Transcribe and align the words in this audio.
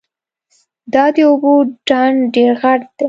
دا 0.93 1.05
د 1.15 1.17
اوبو 1.29 1.53
ډنډ 1.87 2.17
ډېر 2.35 2.51
غټ 2.61 2.81
ده 2.97 2.99